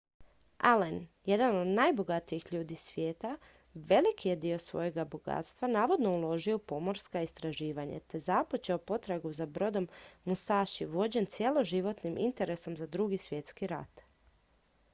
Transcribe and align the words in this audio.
allen 0.59 1.07
jedan 1.25 1.55
od 1.57 1.67
najbogatijih 1.67 2.45
ljudi 2.53 2.75
svijeta 2.75 3.37
velik 3.73 4.25
je 4.25 4.35
dio 4.35 4.57
svojeg 4.59 4.93
bogatstva 5.09 5.67
navodno 5.67 6.13
uložio 6.17 6.55
u 6.55 6.59
pomorska 6.71 7.21
istraživanja 7.21 7.99
te 8.07 8.19
započeo 8.19 8.77
potragu 8.77 9.33
za 9.33 9.45
brodom 9.45 9.89
musashi 10.25 10.85
vođen 10.85 11.25
cjeloživotnim 11.35 12.17
interesom 12.17 12.77
za 12.77 12.87
drugi 12.87 13.17
svjetski 13.17 13.67
rat 13.67 14.01